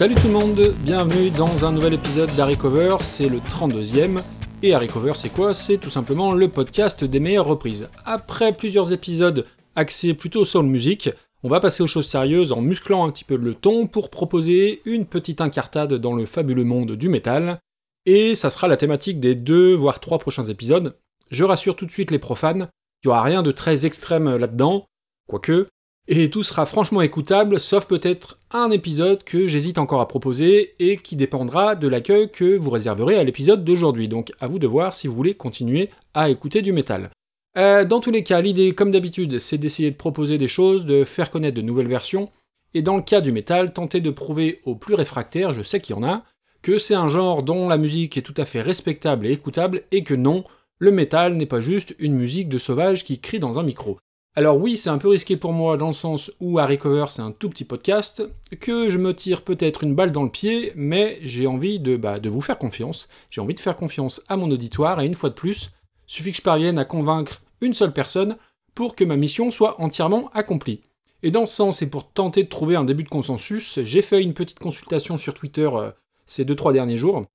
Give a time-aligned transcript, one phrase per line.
[0.00, 4.22] Salut tout le monde, bienvenue dans un nouvel épisode d'Harry Cover, c'est le 32e.
[4.62, 5.52] Et Harry Cover, c'est quoi?
[5.52, 7.86] C'est tout simplement le podcast des meilleures reprises.
[8.06, 9.44] Après plusieurs épisodes
[9.76, 11.10] axés plutôt sur le musique,
[11.42, 14.80] on va passer aux choses sérieuses en musclant un petit peu le ton pour proposer
[14.86, 17.58] une petite incartade dans le fabuleux monde du métal.
[18.06, 20.96] Et ça sera la thématique des deux voire trois prochains épisodes.
[21.30, 22.70] Je rassure tout de suite les profanes,
[23.04, 24.86] il n'y aura rien de très extrême là-dedans,
[25.28, 25.66] quoique,
[26.08, 30.96] et tout sera franchement écoutable, sauf peut-être un épisode que j'hésite encore à proposer et
[30.96, 34.08] qui dépendra de l'accueil que vous réserverez à l'épisode d'aujourd'hui.
[34.08, 37.10] Donc à vous de voir si vous voulez continuer à écouter du métal.
[37.56, 41.04] Euh, dans tous les cas, l'idée, comme d'habitude, c'est d'essayer de proposer des choses, de
[41.04, 42.28] faire connaître de nouvelles versions,
[42.74, 45.96] et dans le cas du métal, tenter de prouver aux plus réfractaires, je sais qu'il
[45.96, 46.24] y en a,
[46.62, 50.04] que c'est un genre dont la musique est tout à fait respectable et écoutable, et
[50.04, 50.44] que non,
[50.78, 53.98] le métal n'est pas juste une musique de sauvage qui crie dans un micro.
[54.36, 57.22] Alors oui, c'est un peu risqué pour moi dans le sens où Harry Cover c'est
[57.22, 58.22] un tout petit podcast,
[58.60, 62.20] que je me tire peut-être une balle dans le pied, mais j'ai envie de, bah,
[62.20, 65.30] de vous faire confiance, j'ai envie de faire confiance à mon auditoire, et une fois
[65.30, 65.72] de plus,
[66.10, 68.36] Suffit que je parvienne à convaincre une seule personne
[68.74, 70.80] pour que ma mission soit entièrement accomplie.
[71.22, 74.20] Et dans ce sens, et pour tenter de trouver un début de consensus, j'ai fait
[74.20, 75.92] une petite consultation sur Twitter euh,
[76.26, 77.26] ces 2-3 derniers jours,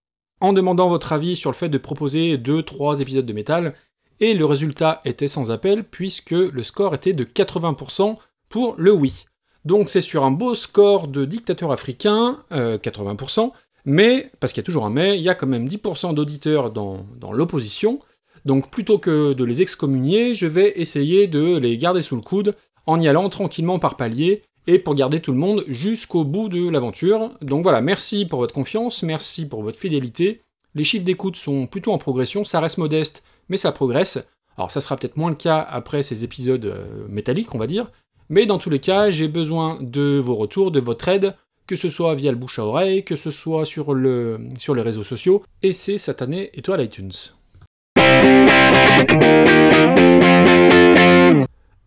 [0.42, 3.76] en demandant votre avis sur le fait de proposer 2-3 épisodes de métal,
[4.20, 8.16] et le résultat était sans appel, puisque le score était de 80%
[8.50, 9.26] pour le oui.
[9.66, 13.50] Donc c'est sur un beau score de dictateur africain, 80%, euh,
[13.86, 16.72] mais, parce qu'il y a toujours un mais, il y a quand même 10% d'auditeurs
[16.72, 18.00] dans l'opposition,
[18.46, 22.56] donc plutôt que de les excommunier, je vais essayer de les garder sous le coude
[22.86, 26.70] en y allant tranquillement par palier et pour garder tout le monde jusqu'au bout de
[26.70, 27.32] l'aventure.
[27.42, 30.42] Donc voilà, merci pour votre confiance, merci pour votre fidélité.
[30.76, 34.20] Les chiffres d'écoute sont plutôt en progression, ça reste modeste, mais ça progresse.
[34.58, 37.90] Alors ça sera peut-être moins le cas après ces épisodes euh, métalliques, on va dire,
[38.28, 41.34] mais dans tous les cas, j'ai besoin de vos retours, de votre aide,
[41.66, 44.82] que ce soit via le bouche à oreille, que ce soit sur, le, sur les
[44.82, 47.12] réseaux sociaux, et c'est satané étoile iTunes.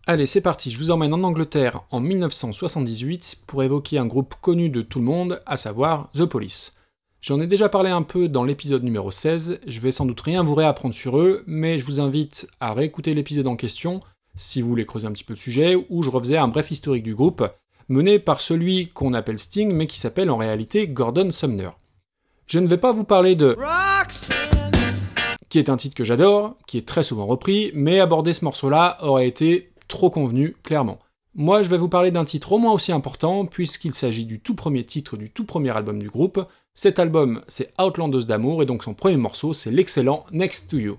[0.07, 4.69] Allez, c'est parti, je vous emmène en Angleterre en 1978 pour évoquer un groupe connu
[4.69, 6.78] de tout le monde, à savoir The Police.
[7.21, 10.41] J'en ai déjà parlé un peu dans l'épisode numéro 16, je vais sans doute rien
[10.41, 13.99] vous réapprendre sur eux, mais je vous invite à réécouter l'épisode en question,
[14.37, 17.03] si vous voulez creuser un petit peu le sujet, où je refaisais un bref historique
[17.03, 17.45] du groupe,
[17.89, 21.71] mené par celui qu'on appelle Sting, mais qui s'appelle en réalité Gordon Sumner.
[22.47, 23.57] Je ne vais pas vous parler de
[25.49, 28.97] qui est un titre que j'adore, qui est très souvent repris, mais aborder ce morceau-là
[29.01, 30.99] aurait été trop convenu, clairement.
[31.35, 34.55] Moi, je vais vous parler d'un titre au moins aussi important, puisqu'il s'agit du tout
[34.55, 36.43] premier titre du tout premier album du groupe.
[36.73, 40.97] Cet album, c'est Outlanders d'amour, et donc son premier morceau, c'est l'excellent Next to You.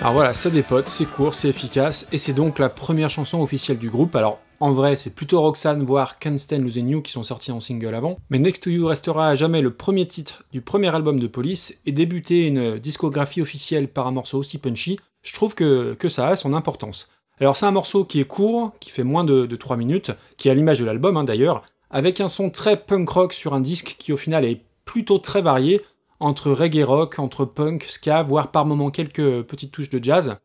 [0.00, 3.78] Alors voilà, ça dépote, c'est court, c'est efficace, et c'est donc la première chanson officielle
[3.78, 4.14] du groupe.
[4.14, 7.58] Alors en vrai, c'est plutôt Roxanne, voire Can't Stand Losing You qui sont sortis en
[7.58, 11.18] single avant, mais Next to You restera à jamais le premier titre du premier album
[11.18, 15.96] de Police, et débuter une discographie officielle par un morceau aussi punchy, je trouve que,
[16.08, 17.10] ça a son importance.
[17.40, 20.52] Alors c'est un morceau qui est court, qui fait moins de, 3 minutes, qui est
[20.52, 23.96] à l'image de l'album hein, d'ailleurs, avec un son très punk rock sur un disque
[23.98, 25.82] qui au final est plutôt très varié,
[26.20, 30.36] entre reggae rock, entre punk, ska, voire par moments quelques petites touches de jazz.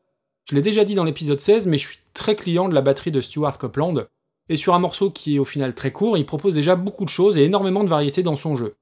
[0.50, 3.12] Je l'ai déjà dit dans l'épisode 16, mais je suis très client de la batterie
[3.12, 4.06] de Stuart Copeland,
[4.50, 7.10] et sur un morceau qui est au final très court, il propose déjà beaucoup de
[7.10, 8.74] choses et énormément de variété dans son jeu.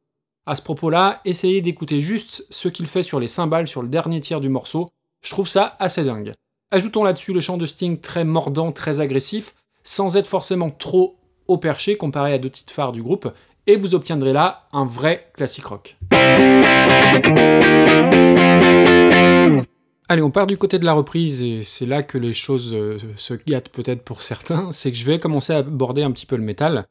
[0.48, 4.20] À ce propos-là, essayez d'écouter juste ce qu'il fait sur les cymbales sur le dernier
[4.20, 4.90] tiers du morceau,
[5.24, 6.34] je trouve ça assez dingue.
[6.72, 9.54] Ajoutons là-dessus le chant de Sting très mordant, très agressif,
[9.84, 11.16] sans être forcément trop
[11.48, 13.32] au perché comparé à deux titres phares du groupe,
[13.68, 15.98] et vous obtiendrez là un vrai classique rock.
[20.12, 22.98] Allez, on part du côté de la reprise et c'est là que les choses euh,
[23.16, 26.36] se gâtent peut-être pour certains, c'est que je vais commencer à aborder un petit peu
[26.36, 26.86] le métal.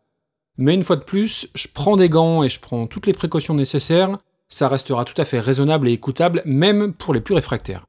[0.56, 3.52] Mais une fois de plus, je prends des gants et je prends toutes les précautions
[3.52, 4.16] nécessaires,
[4.48, 7.84] ça restera tout à fait raisonnable et écoutable, même pour les plus réfractaires.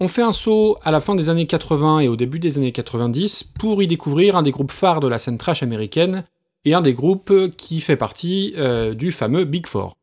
[0.00, 2.72] On fait un saut à la fin des années 80 et au début des années
[2.72, 6.24] 90 pour y découvrir un des groupes phares de la scène trash américaine
[6.64, 9.96] et un des groupes qui fait partie euh, du fameux Big Four.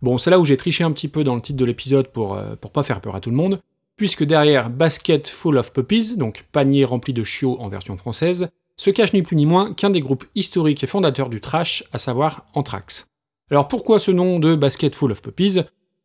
[0.00, 2.34] Bon, c'est là où j'ai triché un petit peu dans le titre de l'épisode pour,
[2.34, 3.60] euh, pour pas faire peur à tout le monde,
[3.96, 8.90] puisque derrière Basket Full of Puppies, donc panier rempli de chiots en version française, se
[8.90, 12.46] cache ni plus ni moins qu'un des groupes historiques et fondateurs du trash, à savoir
[12.54, 13.08] Anthrax.
[13.50, 15.58] Alors pourquoi ce nom de Basket Full of Puppies?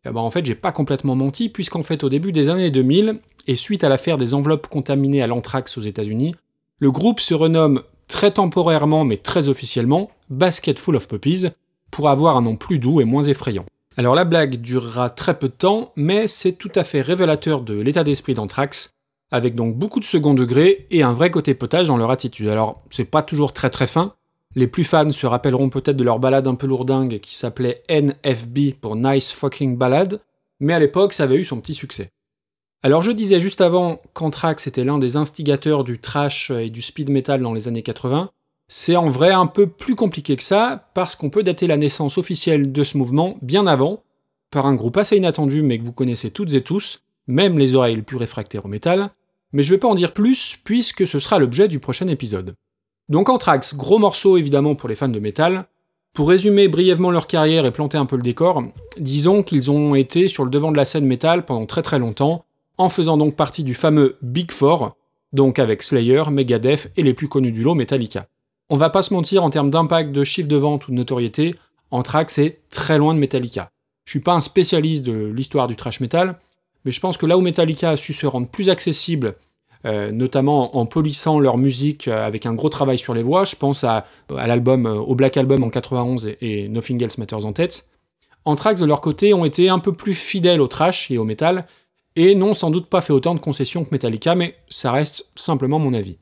[0.05, 3.19] Eh ben, En fait, j'ai pas complètement menti, puisqu'en fait, au début des années 2000,
[3.45, 6.33] et suite à l'affaire des enveloppes contaminées à l'anthrax aux États-Unis,
[6.79, 11.47] le groupe se renomme très temporairement mais très officiellement Basket Full of Puppies
[11.91, 13.65] pour avoir un nom plus doux et moins effrayant.
[13.95, 17.79] Alors la blague durera très peu de temps, mais c'est tout à fait révélateur de
[17.79, 18.89] l'état d'esprit d'Anthrax,
[19.31, 22.47] avec donc beaucoup de second degré et un vrai côté potage dans leur attitude.
[22.47, 24.13] Alors c'est pas toujours très très fin,
[24.55, 28.73] les plus fans se rappelleront peut-être de leur balade un peu lourdingue qui s'appelait NFB
[28.79, 30.19] pour Nice Fucking Ballad,
[30.59, 32.09] mais à l'époque ça avait eu son petit succès.
[32.83, 37.09] Alors je disais juste avant qu'Anthrax était l'un des instigateurs du trash et du speed
[37.09, 38.29] metal dans les années 80.
[38.67, 42.17] C'est en vrai un peu plus compliqué que ça, parce qu'on peut dater la naissance
[42.17, 44.03] officielle de ce mouvement bien avant,
[44.51, 47.95] par un groupe assez inattendu mais que vous connaissez toutes et tous, même les oreilles
[47.95, 49.09] les plus réfractaires au métal,
[49.51, 52.55] mais je vais pas en dire plus puisque ce sera l'objet du prochain épisode.
[53.09, 55.65] Donc Anthrax, gros morceau évidemment pour les fans de métal.
[56.13, 58.63] Pour résumer brièvement leur carrière et planter un peu le décor,
[58.99, 62.45] disons qu'ils ont été sur le devant de la scène métal pendant très très longtemps,
[62.77, 64.95] en faisant donc partie du fameux Big Four,
[65.31, 68.27] donc avec Slayer, Megadeth et les plus connus du lot Metallica.
[68.73, 71.53] On va pas se mentir en termes d'impact, de chiffre de vente ou de notoriété,
[71.91, 73.69] Anthrax est très loin de Metallica.
[74.05, 76.39] Je suis pas un spécialiste de l'histoire du trash metal,
[76.83, 79.35] mais je pense que là où Metallica a su se rendre plus accessible,
[79.85, 83.55] euh, notamment en polissant leur musique euh, avec un gros travail sur les voix, je
[83.55, 87.87] pense à, l'album, euh, au Black Album en 91 et, Nothing Else Matters en tête,
[88.43, 91.67] Anthrax de leur côté ont été un peu plus fidèles au trash et au metal,
[92.15, 95.77] et n'ont sans doute pas fait autant de concessions que Metallica, mais ça reste simplement
[95.77, 96.17] mon avis.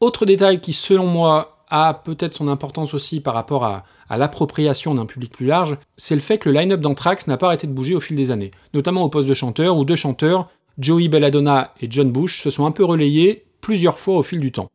[0.00, 5.06] Autre détail qui, selon moi, a peut-être son importance aussi par rapport à, l'appropriation d'un
[5.06, 7.94] public plus large, c'est le fait que le line-up d'Anthrax n'a pas arrêté de bouger
[7.94, 10.46] au fil des années, notamment au poste de chanteur, où deux chanteurs,
[10.78, 14.50] Joey Belladonna et John Bush, se sont un peu relayés plusieurs fois au fil du
[14.50, 14.70] temps.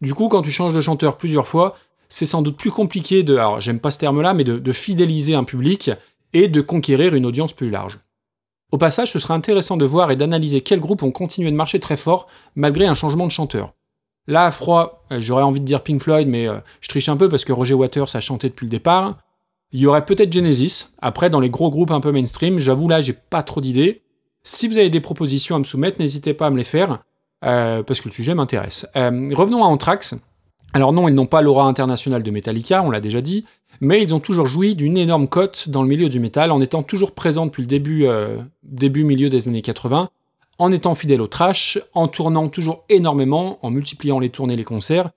[0.00, 1.74] Du coup, quand tu changes de chanteur plusieurs fois,
[2.08, 5.44] c'est sans doute plus compliqué de, alors j'aime pas ce terme-là, mais de fidéliser un
[5.44, 5.90] public
[6.32, 7.98] et de conquérir une audience plus large.
[8.70, 11.80] Au passage, ce sera intéressant de voir et d'analyser quels groupes ont continué de marcher
[11.80, 13.72] très fort malgré un changement de chanteur.
[14.28, 17.16] Là, à froid, euh, j'aurais envie de dire Pink Floyd, mais euh, je triche un
[17.16, 19.14] peu parce que Roger Waters a chanté depuis le départ.
[19.72, 20.90] Il y aurait peut-être Genesis.
[21.00, 24.02] Après, dans les gros groupes un peu mainstream, j'avoue là, j'ai pas trop d'idées.
[24.44, 27.02] Si vous avez des propositions à me soumettre, n'hésitez pas à me les faire,
[27.44, 28.86] euh, parce que le sujet m'intéresse.
[28.94, 30.14] revenons à Anthrax.
[30.74, 33.46] Alors non, ils n'ont pas l'aura internationale de Metallica, on l'a déjà dit,
[33.80, 36.82] mais ils ont toujours joui d'une énorme cote dans le milieu du métal, en étant
[36.82, 38.06] toujours présents depuis le début,
[38.62, 40.10] début milieu des années 80,
[40.58, 44.64] en étant fidèles au trash, en tournant toujours énormément, en multipliant les tournées et les
[44.64, 45.10] concerts,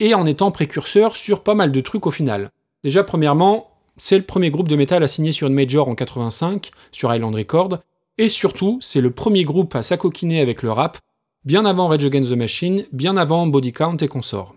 [0.00, 2.50] et en étant précurseurs sur pas mal de trucs au final.
[2.84, 6.70] Déjà, premièrement, c'est le premier groupe de métal à signer sur une major en 85,
[6.90, 7.78] sur Island Record,
[8.18, 10.98] et surtout, c'est le premier groupe à s'acoquiner avec le rap,
[11.44, 14.54] bien avant Rage Against the Machine, bien avant Body Count et consorts.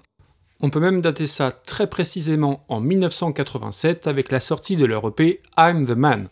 [0.62, 5.42] On peut même dater ça très précisément en 1987 avec la sortie de leur EP
[5.58, 6.28] I'm the Man.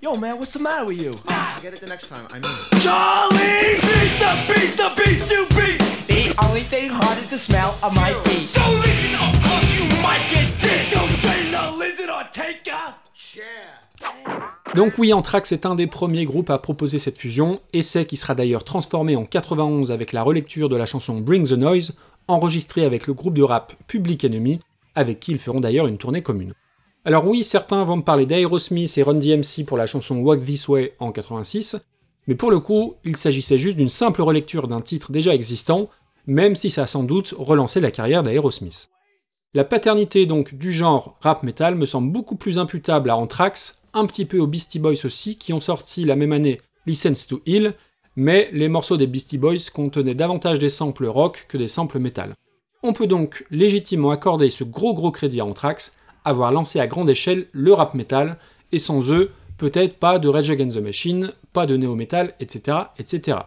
[0.00, 1.12] Yo man, what's the matter with you?
[1.28, 2.26] I'll get it the next time.
[2.30, 2.80] I mean.
[2.80, 5.80] Charlie, beat the beat the beat you beat.
[6.08, 8.54] The only thing hard is the smell of my feet.
[8.54, 10.92] Don't listen, of course you might get dissed.
[10.92, 13.84] Don't train the lizard or take a chair.
[14.74, 18.34] Donc oui, Anthrax est un des premiers groupes à proposer cette fusion, essai qui sera
[18.34, 21.98] d'ailleurs transformé en 91 avec la relecture de la chanson Bring the Noise,
[22.28, 24.60] enregistrée avec le groupe de rap Public Enemy,
[24.94, 26.54] avec qui ils feront d'ailleurs une tournée commune.
[27.06, 30.68] Alors oui, certains vont me parler d'Aerosmith et Run DMC pour la chanson Walk This
[30.68, 31.84] Way en 86,
[32.26, 35.90] mais pour le coup, il s'agissait juste d'une simple relecture d'un titre déjà existant,
[36.26, 38.88] même si ça a sans doute relancé la carrière d'Aerosmith.
[39.52, 44.06] La paternité donc du genre rap metal me semble beaucoup plus imputable à Anthrax, un
[44.06, 47.74] petit peu aux Beastie Boys aussi, qui ont sorti la même année License to Heal,
[48.16, 52.32] mais les morceaux des Beastie Boys contenaient davantage des samples rock que des samples metal.
[52.82, 57.10] On peut donc légitimement accorder ce gros gros crédit à Anthrax, avoir lancé à grande
[57.10, 58.36] échelle le rap metal,
[58.72, 63.38] et sans eux, peut-être pas de Rage Against the Machine, pas de néo-metal, etc., etc.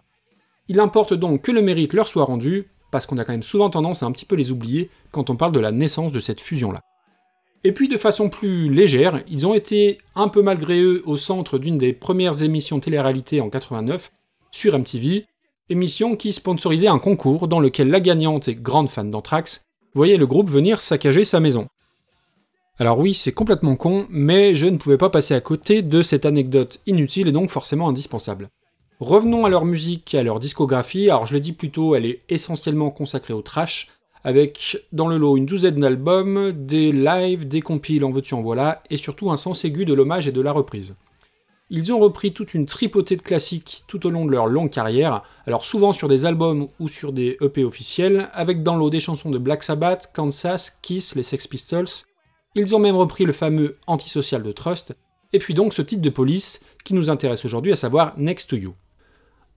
[0.68, 3.70] Il importe donc que le mérite leur soit rendu, parce qu'on a quand même souvent
[3.70, 6.40] tendance à un petit peu les oublier quand on parle de la naissance de cette
[6.40, 6.80] fusion-là.
[7.64, 11.58] Et puis de façon plus légère, ils ont été un peu malgré eux au centre
[11.58, 14.12] d'une des premières émissions télé-réalité en 89
[14.52, 15.26] sur MTV,
[15.68, 20.26] émission qui sponsorisait un concours dans lequel la gagnante et grande fan d'Anthrax voyait le
[20.26, 21.66] groupe venir saccager sa maison.
[22.80, 26.24] Alors oui, c'est complètement con, mais je ne pouvais pas passer à côté de cette
[26.24, 28.50] anecdote inutile et donc forcément indispensable.
[29.00, 32.06] Revenons à leur musique et à leur discographie, alors je l'ai dit plus tôt, elle
[32.06, 33.88] est essentiellement consacrée au trash,
[34.22, 38.84] avec dans le lot une douzaine d'albums, des lives, des compiles en veux-tu en voilà,
[38.90, 40.94] et surtout un sens aigu de l'hommage et de la reprise.
[41.70, 45.22] Ils ont repris toute une tripotée de classiques tout au long de leur longue carrière,
[45.46, 49.30] alors souvent sur des albums ou sur des EP officiels, avec dans l'eau des chansons
[49.30, 51.88] de Black Sabbath, Kansas, Kiss, les Sex Pistols,
[52.58, 54.94] ils ont même repris le fameux Antisocial de Trust,
[55.32, 58.56] et puis donc ce titre de police qui nous intéresse aujourd'hui, à savoir Next to
[58.56, 58.74] You.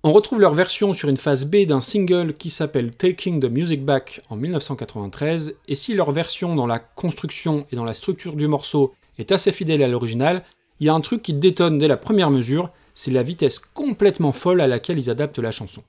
[0.04, 3.86] On retrouve leur version sur une phase B d'un single qui s'appelle Taking the Music
[3.86, 8.48] Back en 1993, et si leur version dans la construction et dans la structure du
[8.48, 10.44] morceau est assez fidèle à l'original,
[10.80, 14.32] il y a un truc qui détonne dès la première mesure, c'est la vitesse complètement
[14.32, 15.84] folle à laquelle ils adaptent la chanson.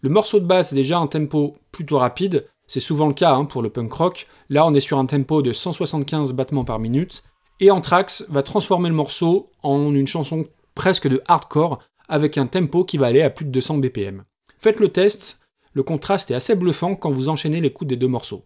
[0.00, 3.46] Le morceau de basse est déjà un tempo plutôt rapide, c'est souvent le cas hein,
[3.46, 4.26] pour le punk rock.
[4.50, 7.24] Là, on est sur un tempo de 175 battements par minute.
[7.60, 12.84] Et Anthrax va transformer le morceau en une chanson presque de hardcore avec un tempo
[12.84, 14.22] qui va aller à plus de 200 BPM.
[14.60, 15.40] Faites le test,
[15.72, 18.44] le contraste est assez bluffant quand vous enchaînez l'écoute des deux morceaux.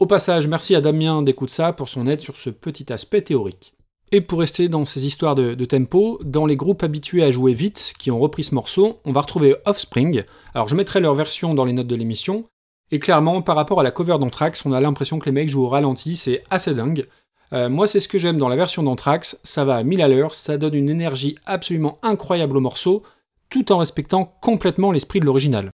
[0.00, 3.74] Au passage, merci à Damien ça pour son aide sur ce petit aspect théorique.
[4.12, 7.92] Et pour rester dans ces histoires de, tempo, dans les groupes habitués à jouer vite,
[7.98, 10.24] qui ont repris ce morceau, on va retrouver Offspring.
[10.54, 12.42] Alors je mettrai leur version dans les notes de l'émission,
[12.90, 15.64] et clairement, par rapport à la cover d'Anthrax, on a l'impression que les mecs jouent
[15.64, 17.06] au ralenti, c'est assez dingue.
[17.52, 20.08] Euh, moi, c'est ce que j'aime dans la version d'Anthrax, ça va à 1000 à
[20.08, 23.02] l'heure, ça donne une énergie absolument incroyable au morceau,
[23.48, 25.70] tout en respectant complètement l'esprit de l'original.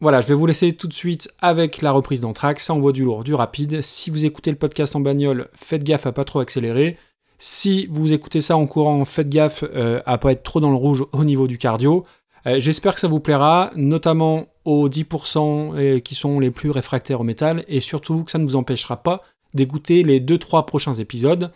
[0.00, 3.04] Voilà, je vais vous laisser tout de suite avec la reprise d'Anthrax, ça envoie du
[3.04, 3.80] lourd, du rapide.
[3.82, 6.98] Si vous écoutez le podcast en bagnole, faites gaffe à pas trop accélérer.
[7.38, 10.76] Si vous écoutez ça en courant, faites gaffe euh, à pas être trop dans le
[10.76, 12.04] rouge au niveau du cardio.
[12.46, 17.20] Euh, j'espère que ça vous plaira, notamment aux 10% euh, qui sont les plus réfractaires
[17.20, 21.50] au métal, et surtout que ça ne vous empêchera pas d'écouter les 2-3 prochains épisodes.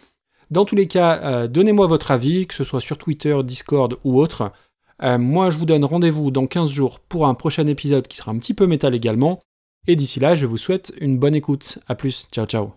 [0.51, 4.21] Dans tous les cas, euh, donnez-moi votre avis, que ce soit sur Twitter, Discord ou
[4.21, 4.53] autre.
[5.01, 8.39] moi, je vous donne rendez-vous dans 15 jours pour un prochain épisode qui sera un
[8.39, 9.41] petit peu métal également.
[9.87, 11.79] Et d'ici là, je vous souhaite une bonne écoute.
[11.87, 12.73] A plus, ciao ciao.